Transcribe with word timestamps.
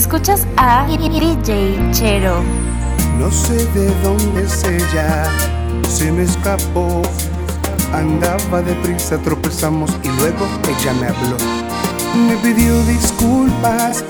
Escuchas 0.00 0.46
a 0.56 0.86
DJ 0.86 1.36
Chero. 1.92 2.42
No 3.18 3.30
sé 3.30 3.66
de 3.74 3.94
dónde 4.02 4.44
es 4.44 4.64
ella, 4.64 5.26
se 5.86 6.10
me 6.10 6.22
escapó. 6.22 7.02
Andaba 7.92 8.62
deprisa, 8.62 9.18
tropezamos 9.18 9.90
y 10.02 10.08
luego 10.08 10.46
ella 10.66 10.94
me 10.94 11.06
habló. 11.08 11.36
Me 12.26 12.34
pidió 12.36 12.82
disculpas 12.84 14.02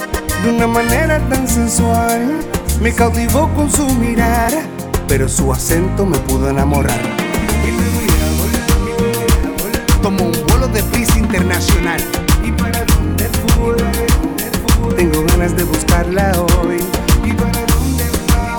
de 0.44 0.50
una 0.54 0.68
manera 0.68 1.18
tan 1.28 1.48
sensual. 1.48 2.38
Me 2.80 2.94
cautivó 2.94 3.52
con 3.54 3.68
su 3.68 3.84
mirada, 3.94 4.62
pero 5.08 5.28
su 5.28 5.52
acento 5.52 6.06
me 6.06 6.18
pudo 6.18 6.50
enamorar. 6.50 7.00
Tomo 10.00 10.22
un 10.22 10.46
vuelo 10.46 10.68
de 10.68 10.84
prisa 10.84 11.18
internacional. 11.18 12.00
¿Y 12.44 12.52
para 12.52 12.84
dónde 12.84 13.24
fue? 13.24 14.09
Ganas 15.40 15.56
de 15.56 15.64
buscarla 15.64 16.32
hoy. 16.38 16.76
¿Y 17.24 17.32
para 17.32 17.64
dónde 17.64 18.04
va? 18.28 18.58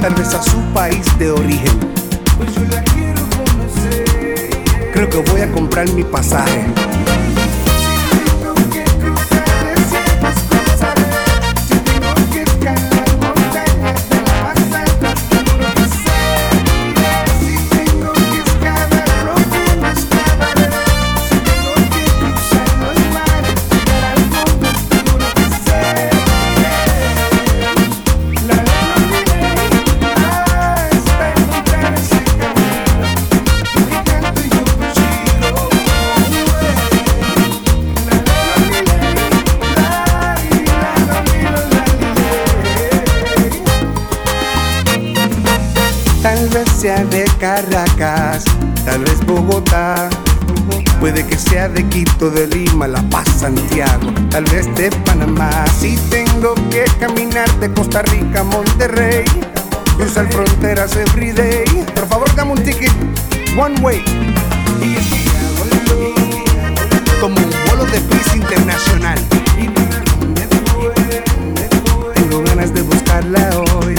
Tal 0.00 0.12
vez 0.12 0.34
a 0.34 0.42
su 0.42 0.60
país 0.74 1.06
de 1.20 1.30
origen. 1.30 1.78
Pues 2.36 2.52
yo 2.52 2.62
la 2.64 2.82
quiero 2.82 3.20
conocer. 3.30 4.50
Creo 4.92 5.08
que 5.08 5.30
voy 5.30 5.40
a 5.40 5.52
comprar 5.52 5.88
mi 5.92 6.02
pasaje. 6.02 6.66
Sea 46.78 47.04
de 47.06 47.24
Caracas, 47.40 48.44
tal 48.84 49.04
vez 49.04 49.26
Bogotá. 49.26 50.08
Puede 51.00 51.26
que 51.26 51.36
sea 51.36 51.68
de 51.68 51.84
Quito, 51.88 52.30
de 52.30 52.46
Lima, 52.46 52.86
La 52.86 53.02
Paz, 53.10 53.26
Santiago, 53.40 54.12
tal 54.30 54.44
vez 54.44 54.72
de 54.76 54.88
Panamá. 55.04 55.50
Si 55.80 55.96
tengo 56.08 56.54
que 56.70 56.84
caminar 57.00 57.50
de 57.58 57.72
Costa 57.72 58.02
Rica 58.02 58.40
a 58.40 58.44
Monterrey, 58.44 59.24
cruzar 59.96 60.30
fronteras 60.30 60.94
everyday. 60.94 61.64
Por 61.96 62.06
favor, 62.06 62.32
dame 62.36 62.52
un 62.52 62.62
ticket, 62.62 62.92
one 63.58 63.80
way. 63.80 64.04
Como 67.20 67.34
un 67.34 67.50
vuelo 67.66 67.86
de 67.90 68.00
prisa 68.02 68.36
internacional. 68.36 69.18
Tengo 72.14 72.42
ganas 72.44 72.72
de 72.72 72.82
buscarla 72.82 73.50
hoy. 73.80 73.96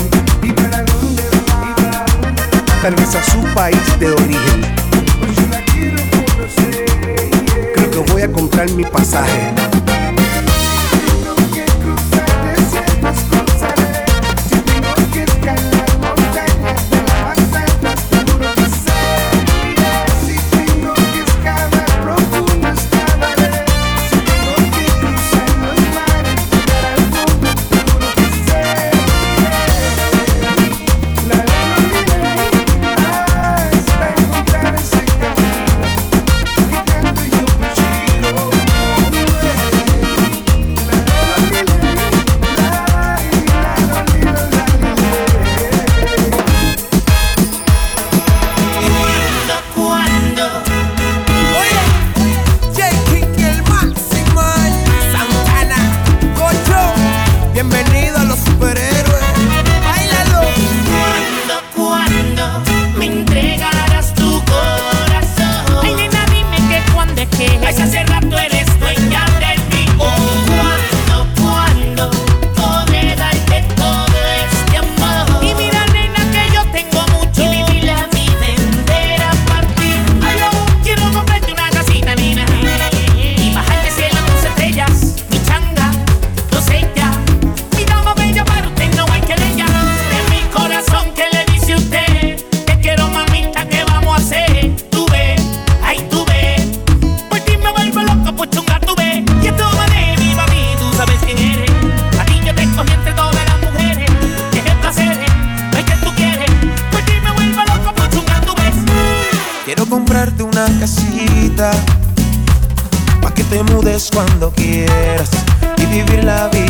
Tal 2.90 3.06
a 3.06 3.24
su 3.24 3.44
país 3.54 4.00
de 4.00 4.12
origen. 4.12 4.62
Creo 7.76 7.92
que 7.92 8.12
voy 8.12 8.24
a 8.24 8.32
comprar 8.32 8.68
mi 8.72 8.84
pasaje. 8.84 9.79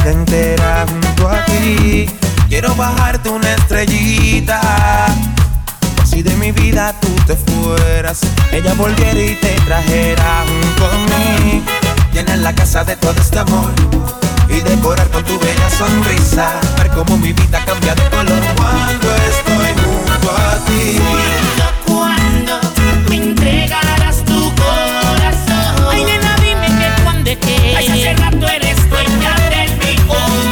Vida 0.10 0.12
entera 0.12 0.86
junto 0.88 1.30
a 1.30 1.46
ti. 1.46 2.10
Quiero 2.48 2.74
bajarte 2.76 3.30
una 3.30 3.54
estrellita 3.54 4.60
Por 5.96 6.08
si 6.08 6.24
de 6.24 6.36
mi 6.36 6.52
vida 6.52 6.94
tú 7.00 7.10
te 7.28 7.36
fueras. 7.36 8.22
Ella 8.52 8.74
volviera 8.74 9.20
y 9.20 9.36
te 9.36 9.54
trajera 9.66 10.46
junto 10.48 10.86
a 10.86 10.98
mí. 11.42 11.64
Llenar 12.14 12.40
la 12.40 12.54
casa 12.54 12.84
de 12.84 12.96
todo 12.96 13.20
este 13.20 13.40
amor 13.40 13.72
y 14.50 14.62
decorar 14.62 15.08
con 15.10 15.24
tu 15.24 15.40
bella 15.40 15.70
sonrisa. 15.70 16.60
Ver 16.78 16.90
cómo 16.90 17.18
mi 17.18 17.34
vida 17.34 17.64
cambia 17.66 17.94
de 17.96 18.10
color 18.10 18.42
cuando 18.56 19.16
estoy 19.16 19.74
junto 19.84 20.32
a 20.32 20.56
ti. 20.66 21.00
Cuando 21.86 22.60
me 23.10 23.16
entregarás 23.16 24.26
tu 24.26 24.52
corazón. 24.56 25.88
Ay, 25.92 26.04
nena, 26.04 26.36
dime 26.38 26.68
que 26.68 27.04
cuando 27.04 27.30
es 27.30 27.38
que. 27.38 27.76
Ay, 27.78 27.88
hace 27.88 28.14
rato 28.16 28.48
eres 28.48 28.90
dueña 28.90 29.39
de 30.10 30.49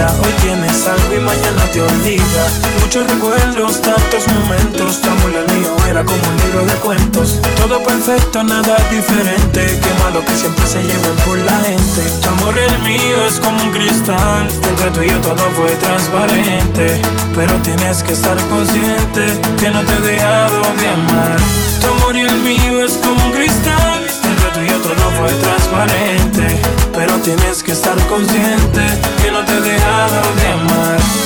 Hoy 0.00 0.32
tienes 0.40 0.86
algo 0.86 1.14
y 1.14 1.20
mañana 1.20 1.62
te 1.74 1.82
olvida. 1.82 2.44
Muchos 2.80 3.06
recuerdos, 3.06 3.82
tantos 3.82 4.26
momentos. 4.28 5.02
Tan 5.02 5.12
el 5.12 5.44
mío 5.54 5.76
era 5.90 6.02
como 6.02 6.16
un 6.16 6.36
libro 6.38 6.64
de 6.64 6.72
cuentos. 6.80 7.38
Todo 7.60 7.82
perfecto, 7.82 8.42
nada 8.42 8.78
diferente. 8.90 9.78
Qué 9.78 10.02
malo 10.02 10.24
que 10.24 10.34
siempre 10.34 10.66
se 10.66 10.82
lleven 10.82 11.16
por 11.26 11.36
la 11.40 11.52
gente. 11.60 12.02
Tu 12.22 12.28
amor 12.30 12.58
el 12.58 12.78
mío 12.78 13.26
es 13.28 13.40
como 13.40 13.62
un 13.62 13.72
cristal. 13.72 14.48
Entre 14.70 14.90
tú 14.90 15.02
y 15.02 15.10
yo 15.10 15.20
todo 15.20 15.44
fue 15.54 15.68
transparente. 15.76 16.98
Pero 17.36 17.52
tienes 17.56 18.02
que 18.02 18.14
estar 18.14 18.38
consciente 18.48 19.38
que 19.58 19.70
no 19.70 19.82
te 19.82 19.92
he 19.96 20.00
dejado 20.12 20.62
de 20.80 20.88
amar. 20.88 21.36
Tu 21.78 21.86
amor 21.88 22.16
y 22.16 22.20
el 22.20 22.38
mío 22.38 22.86
es 22.86 22.94
como 22.94 23.22
un 23.22 23.32
cristal. 23.32 24.06
Entre 24.24 24.50
tú 24.54 24.60
y 24.60 24.68
yo 24.68 24.78
todo 24.78 25.10
fue 25.18 25.28
transparente. 25.42 26.79
Pero 27.00 27.18
tienes 27.20 27.62
que 27.62 27.72
estar 27.72 27.96
consciente 28.08 28.82
que 29.22 29.30
no 29.30 29.42
te 29.42 29.56
he 29.56 29.60
dejado 29.62 30.34
de 30.34 30.48
amar. 30.48 31.19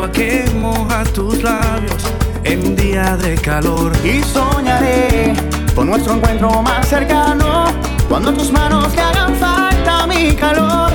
agua 0.00 0.12
que 0.12 0.44
moja 0.54 1.04
tus 1.12 1.42
labios 1.42 2.02
en 2.44 2.68
un 2.68 2.76
día 2.76 3.16
de 3.16 3.34
calor. 3.34 3.92
Y 4.02 4.22
soñaré 4.22 5.34
con 5.74 5.88
nuestro 5.88 6.14
encuentro 6.14 6.62
más 6.62 6.88
cercano, 6.88 7.66
cuando 8.08 8.32
tus 8.32 8.50
manos 8.50 8.94
le 8.94 9.02
hagan 9.02 9.34
falta 9.36 10.06
mi 10.06 10.34
calor. 10.34 10.92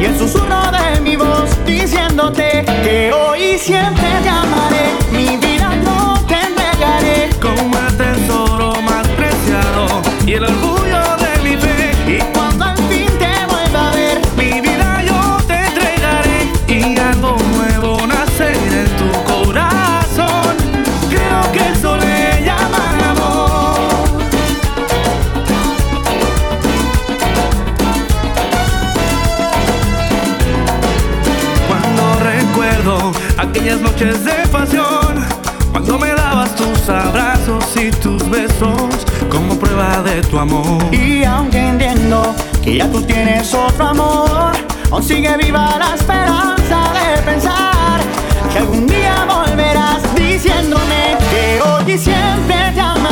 Y 0.00 0.06
el 0.06 0.18
susurro 0.18 0.62
de 0.72 1.00
mi 1.00 1.16
voz 1.16 1.50
diciéndote 1.64 2.64
que 2.82 3.12
hoy 3.12 3.56
siempre 3.58 4.08
te 4.22 4.28
amaré 4.28 4.86
mi 5.12 5.36
vida. 5.36 5.53
de 34.12 34.46
pasión, 34.52 35.24
cuando 35.72 35.98
me 35.98 36.08
dabas 36.08 36.54
tus 36.56 36.90
abrazos 36.90 37.64
y 37.74 37.90
tus 37.90 38.28
besos 38.28 39.06
como 39.30 39.58
prueba 39.58 40.02
de 40.02 40.20
tu 40.20 40.38
amor. 40.38 40.94
Y 40.94 41.24
aunque 41.24 41.58
entiendo 41.68 42.34
que 42.62 42.76
ya 42.76 42.90
tú 42.90 43.00
tienes 43.00 43.54
otro 43.54 43.86
amor, 43.86 44.52
aún 44.90 45.02
sigue 45.02 45.34
viva 45.38 45.78
la 45.78 45.94
esperanza 45.94 46.92
de 46.92 47.22
pensar 47.22 48.00
que 48.52 48.58
algún 48.58 48.86
día 48.86 49.26
volverás 49.26 50.02
diciéndome 50.14 51.16
que 51.30 51.62
hoy 51.62 51.92
y 51.92 51.98
siempre 51.98 52.72
te 52.74 52.80
amo. 52.80 53.03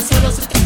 Parceiro, 0.00 0.32
você 0.32 0.59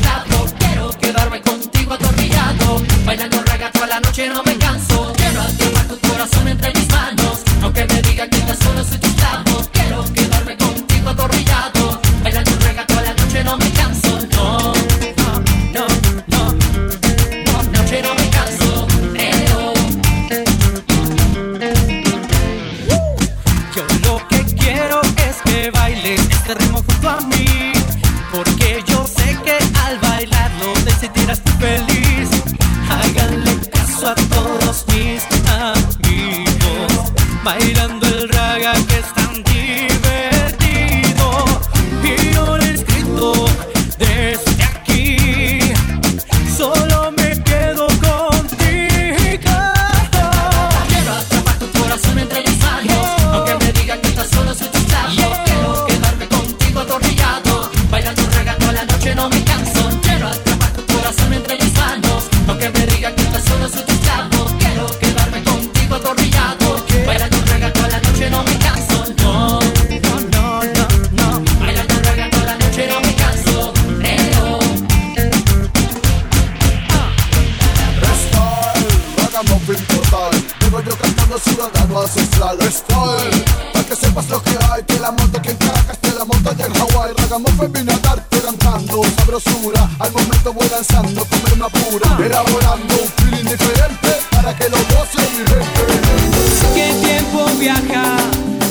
más 81.94 82.10
style, 82.10 82.72
style 82.72 83.44
Para 83.72 83.84
que 83.86 83.96
sepas 83.96 84.28
lo 84.28 84.42
que 84.42 84.58
hay, 84.70 84.82
te 84.82 84.98
la 84.98 85.12
monto 85.12 85.38
aquí 85.38 85.50
en 85.50 85.56
Caracas, 85.56 85.98
te 85.98 86.12
la 86.12 86.24
monto 86.24 86.50
allá 86.50 86.66
en 86.66 86.74
Hawái. 86.74 87.12
Ragamuffin 87.16 87.72
vino 87.72 87.92
a 87.92 87.98
darte 87.98 88.40
cantando 88.40 89.02
sabrosura. 89.16 89.88
Al 90.00 90.12
momento 90.12 90.52
voy 90.52 90.68
lanzando, 90.68 91.24
comer 91.24 91.52
una 91.54 91.68
pura. 91.68 92.18
Elaborando 92.18 92.94
un 93.00 93.08
feeling 93.16 93.48
diferente 93.48 94.10
para 94.32 94.56
que 94.56 94.68
lo 94.68 94.76
goce 94.76 95.20
mi 95.32 95.44
gente. 95.46 96.56
Sé 96.58 96.74
que 96.74 96.90
el 96.90 97.00
tiempo 97.00 97.46
viaja 97.58 98.16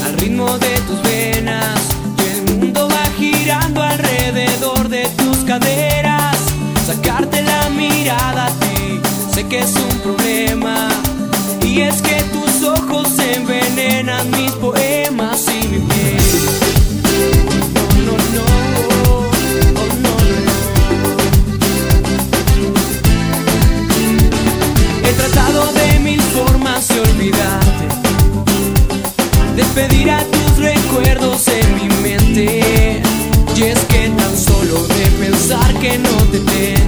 al 0.05 0.13
ritmo 0.17 0.57
de 0.59 0.81
tus 0.81 1.01
venas. 1.03 1.79
Y 2.17 2.23
el 2.29 2.57
mundo 2.59 2.89
va 2.89 3.05
girando 3.17 3.81
alrededor 3.81 4.89
de 4.89 5.07
tus 5.17 5.37
caderas. 5.45 6.37
Sacarte 6.85 7.41
la 7.41 7.69
mirada 7.69 8.47
a 8.47 8.51
ti, 8.59 8.99
sé 9.33 9.47
que 9.47 9.59
es 9.59 9.73
un 9.75 9.97
problema. 9.99 10.89
Y 11.61 11.81
es 11.81 12.02
me 36.45 36.82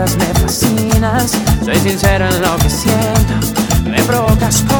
me 0.00 0.40
fascinas, 0.40 1.32
soy 1.62 1.76
sincero 1.76 2.26
en 2.26 2.40
lo 2.40 2.56
que 2.56 2.70
siento, 2.70 3.34
me 3.84 4.02
provocas 4.04 4.62
por 4.62 4.79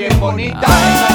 bien 0.00 0.18
bonita. 0.18 1.09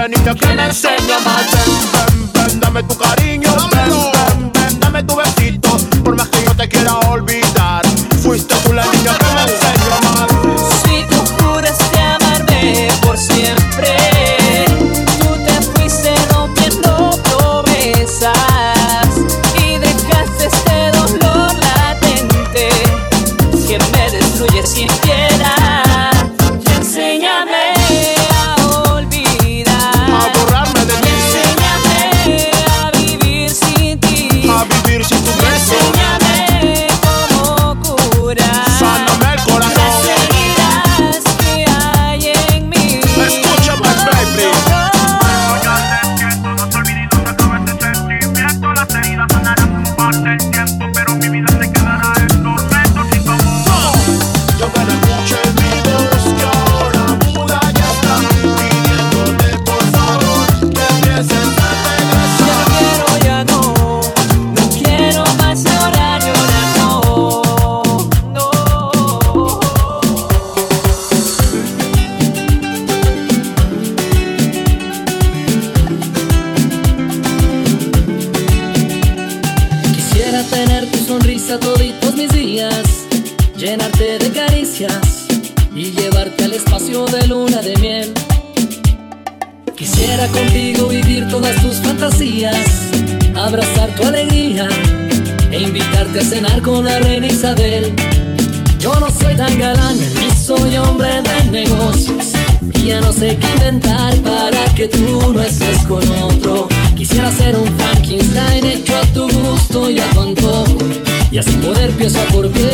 tempranito 0.00 0.34
que 0.34 0.54
me 0.54 0.64
enseña 0.64 1.18
más. 1.20 1.46
Ven, 1.52 2.32
ven, 2.32 2.32
ven, 2.32 2.60
dame 2.60 2.82
tu 2.84 2.96
cariño 2.96 3.19
tu 93.96 94.04
alegría 94.04 94.68
e 95.50 95.58
invitarte 95.62 96.20
a 96.20 96.22
cenar 96.22 96.62
con 96.62 96.84
la 96.84 96.98
reina 97.00 97.26
Isabel. 97.26 97.92
Yo 98.78 98.94
no 98.98 99.10
soy 99.10 99.34
tan 99.36 99.58
galán, 99.58 99.98
ni 99.98 100.30
soy 100.30 100.76
hombre 100.76 101.22
de 101.22 101.44
negocios. 101.50 102.32
Y 102.74 102.86
ya 102.86 103.00
no 103.00 103.12
sé 103.12 103.36
qué 103.38 103.46
inventar 103.56 104.14
para 104.16 104.64
que 104.74 104.88
tú 104.88 105.32
no 105.32 105.42
estés 105.42 105.78
con 105.86 106.02
otro. 106.22 106.68
Quisiera 106.96 107.30
ser 107.32 107.56
un 107.56 107.66
Frankenstein 107.78 108.64
hecho 108.64 108.96
a 108.96 109.02
tu 109.12 109.28
gusto 109.28 109.90
y 109.90 109.98
a 109.98 110.08
tu 110.10 110.20
antojo. 110.20 110.78
Y 111.30 111.38
así 111.38 111.52
poder 111.52 111.90
pieza 111.92 112.24
por 112.32 112.48
pieza. 112.50 112.70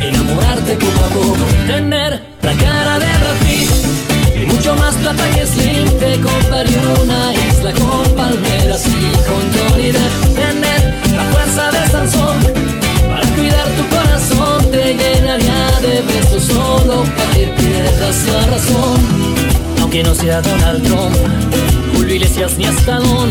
Enamorarte 0.00 0.74
poco 0.76 1.04
a 1.04 1.08
poco. 1.08 1.44
Tener 1.66 2.22
la 2.42 2.54
cara 2.54 2.98
de 2.98 3.06
Rafi 3.06 3.68
y 4.40 4.46
mucho 4.46 4.74
más 4.76 4.94
plata 4.94 5.28
que 5.34 5.46
Slim. 5.46 5.88
Te 5.98 6.20
compraré 6.20 6.78
una 7.02 7.39
Barcelona 7.70 7.72
con 7.72 8.14
palmeras 8.14 8.84
y 8.86 8.90
con 9.26 9.42
Johnny 9.54 9.90
Depp. 9.92 10.34
Tener 10.34 10.94
la 11.14 11.24
fuerza 11.24 11.70
de 11.70 11.88
Sansón 11.88 12.36
para 13.08 13.26
cuidar 13.34 13.66
tu 13.76 13.86
corazón. 13.88 14.70
Te 14.70 14.94
llenaría 14.94 15.80
de 15.80 16.02
besos 16.02 16.44
solo 16.44 17.04
para 17.16 17.30
que 17.32 17.46
pierdas 17.46 18.26
la 18.26 18.46
razón. 18.46 19.00
Aunque 19.80 20.02
no 20.02 20.14
sea 20.14 20.40
Donald 20.40 20.82
Trump, 20.84 21.16
Julio 21.94 22.14
Iglesias 22.14 22.56
ni 22.58 22.66
Astadón, 22.66 23.30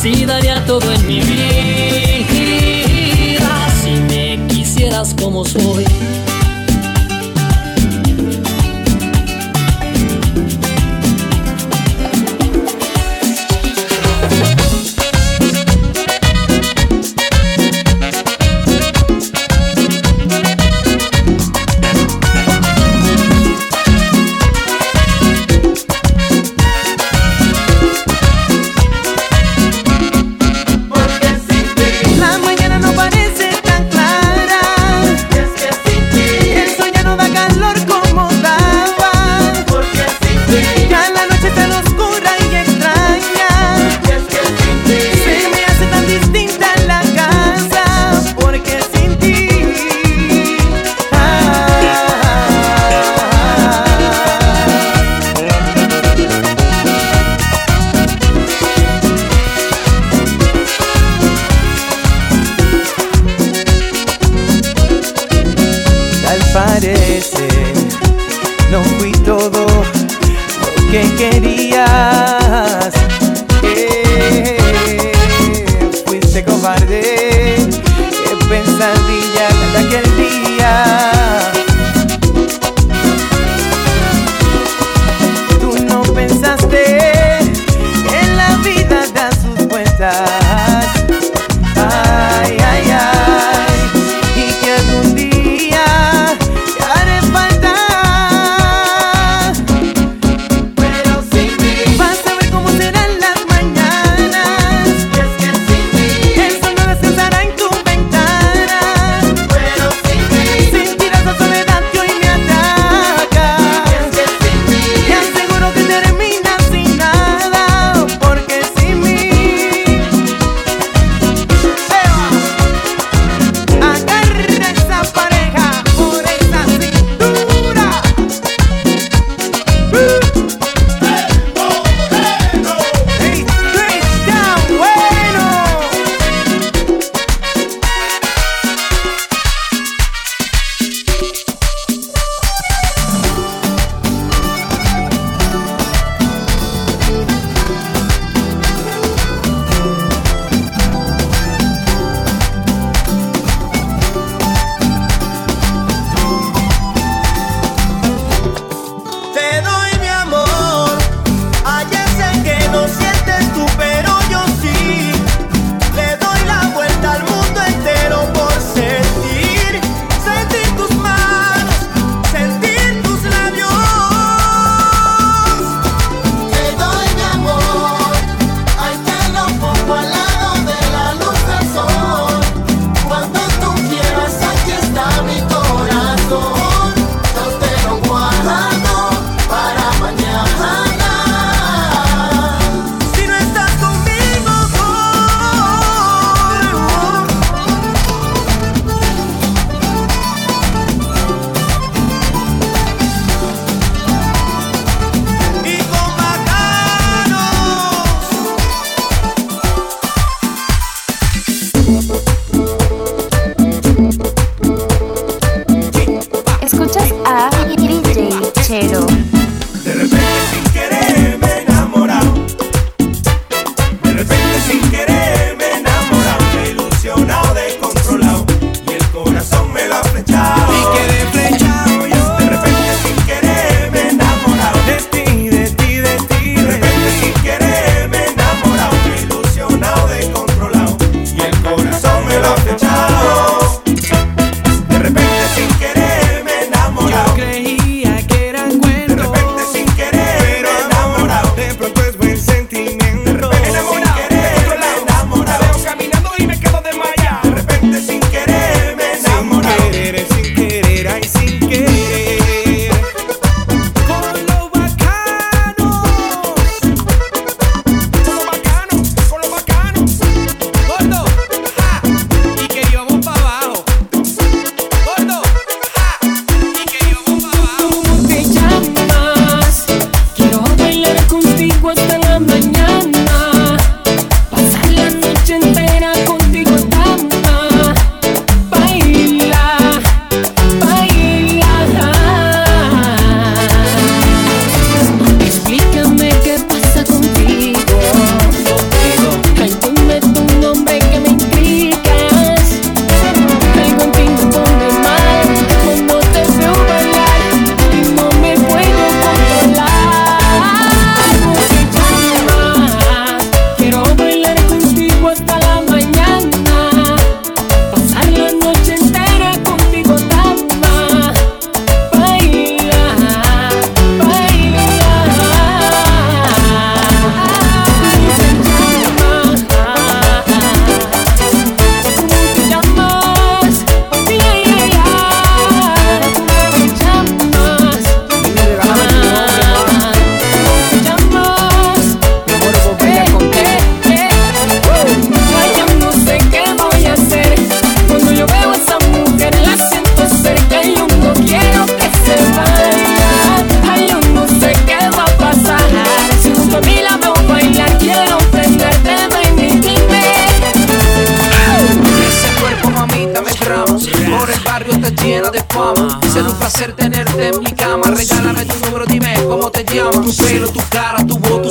sí 0.00 0.24
daría 0.24 0.64
todo 0.66 0.92
en 0.92 1.06
mi 1.06 1.20
vida 1.20 2.26
si 3.82 3.90
me 3.90 4.46
quisieras 4.48 5.14
como 5.18 5.44
soy. 5.44 5.84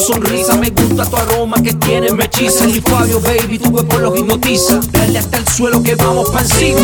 sonrisa 0.10 0.56
Me 0.56 0.70
gusta 0.70 1.06
tu 1.06 1.16
aroma 1.16 1.62
que 1.62 1.74
tiene 1.74 2.12
me 2.12 2.26
hechiza 2.26 2.66
Y 2.66 2.82
Fabio, 2.82 3.20
baby, 3.22 3.60
tu 3.60 3.72
cuerpo 3.72 3.98
los 3.98 4.18
hipnotiza. 4.18 4.80
Dale 4.92 5.20
hasta 5.20 5.38
el 5.38 5.48
suelo 5.48 5.84
que 5.84 5.96
vamos 5.96 6.30
pa' 6.30 6.42
encima. 6.42 6.80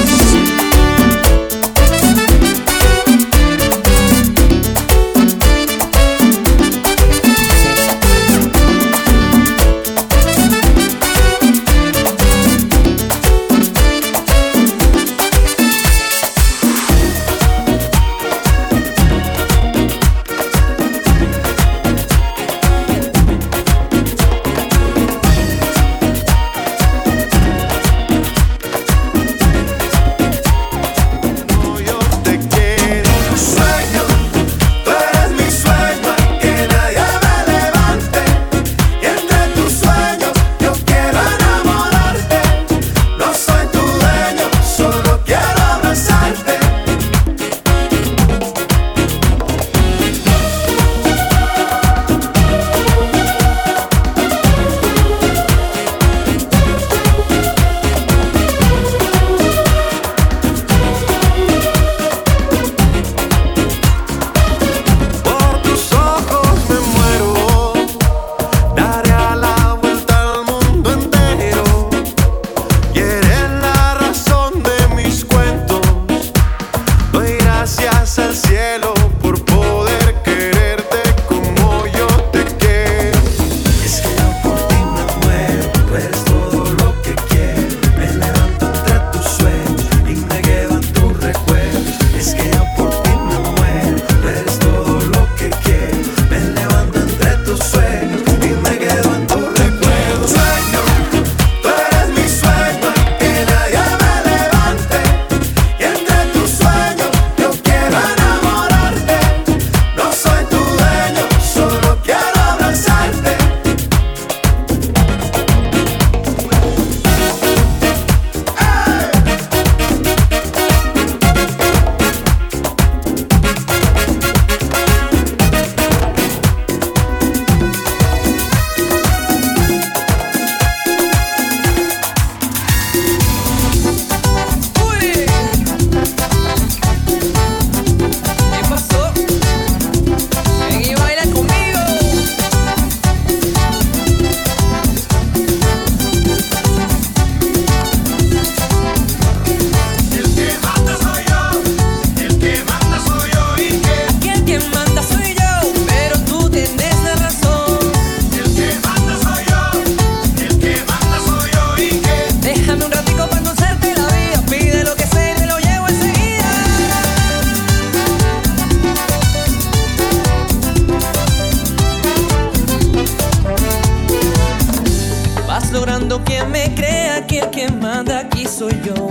logrando 175.76 176.24
que 176.24 176.42
me 176.46 176.74
crea 176.74 177.28
que 177.28 177.40
el 177.40 177.50
que 177.50 177.68
manda 177.68 178.20
aquí 178.20 178.46
soy 178.46 178.82
yo. 178.86 179.10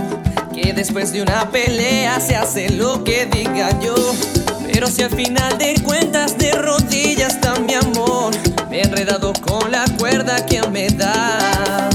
Que 0.51 0.73
después 0.73 1.13
de 1.13 1.21
una 1.21 1.47
pelea 1.51 2.19
se 2.19 2.35
hace 2.35 2.69
lo 2.69 3.03
que 3.03 3.27
diga 3.27 3.69
yo. 3.79 3.93
Pero 4.73 4.87
si 4.87 5.03
al 5.03 5.11
final 5.11 5.59
de 5.59 5.75
cuentas 5.83 6.39
de 6.39 6.53
rodillas 6.53 7.35
está 7.35 7.59
mi 7.59 7.75
amor, 7.75 8.33
me 8.69 8.79
he 8.79 8.81
enredado 8.81 9.31
con 9.33 9.71
la 9.71 9.85
cuerda 9.99 10.43
que 10.47 10.67
me 10.69 10.87
da. 10.89 11.94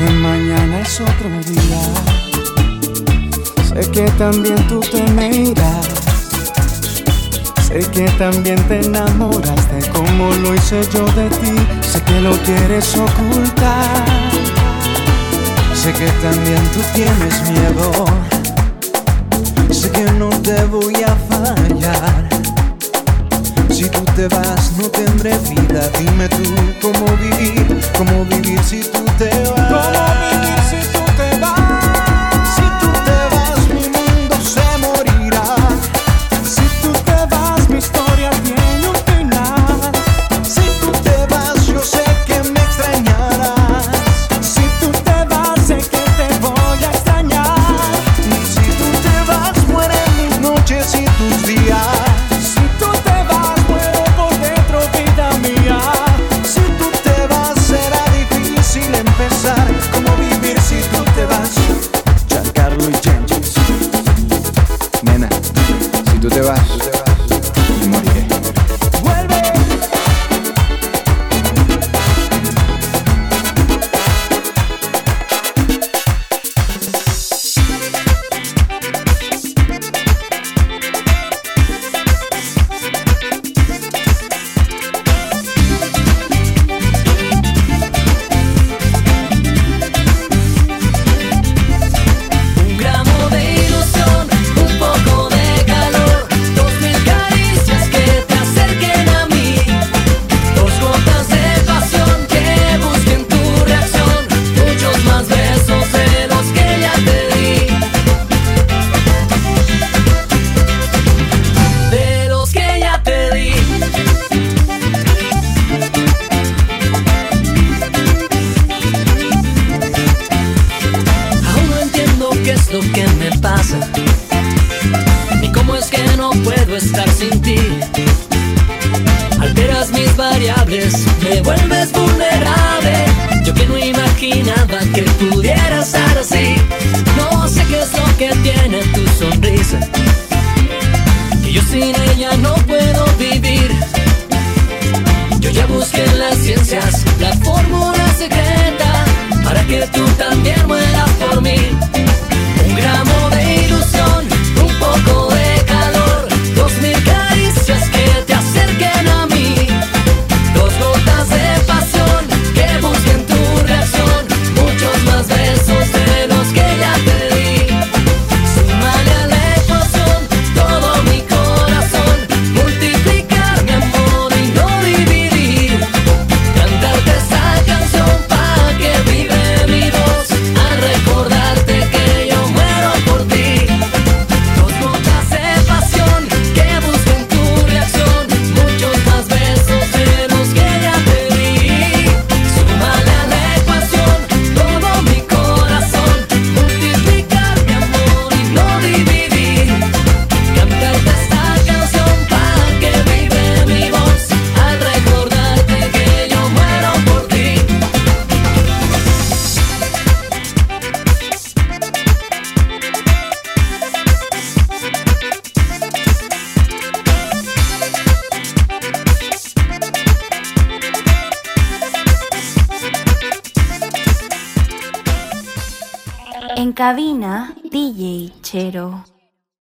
que 0.00 0.12
mañana 0.14 0.80
es 0.80 1.00
otro 1.00 1.28
día. 1.46 1.82
Sé 3.68 3.90
que 3.90 4.10
también 4.12 4.56
tú 4.66 4.80
te 4.80 5.02
me 5.12 5.28
irás. 5.28 5.88
Sé 7.68 7.80
que 7.92 8.08
también 8.18 8.56
te 8.66 8.80
enamoraste 8.80 9.78
como 9.92 10.32
lo 10.42 10.54
hice 10.54 10.80
yo 10.94 11.04
de 11.12 11.28
ti. 11.40 11.54
Sé 11.82 12.00
que 12.02 12.20
lo 12.20 12.32
quieres 12.46 12.96
ocultar. 12.96 14.04
Sé 15.74 15.92
que 15.92 16.08
también 16.22 16.62
tú 16.72 16.80
tienes 16.94 17.34
miedo. 17.50 18.06
Sé 19.70 19.90
que 19.90 20.04
no 20.12 20.30
te 20.30 20.64
voy 20.64 20.94
a 21.02 21.14
fallar. 21.28 22.39
Si 23.80 23.88
tú 23.88 24.04
te 24.14 24.28
vas 24.28 24.72
no 24.76 24.90
tendré 24.90 25.38
vida, 25.38 25.88
dime 25.98 26.28
tú 26.28 26.42
cómo 26.82 27.16
vivir, 27.16 27.80
cómo 27.96 28.26
vivir 28.26 28.62
si 28.62 28.82
tú 28.82 29.02
te 29.16 29.30
vas. 29.70 30.49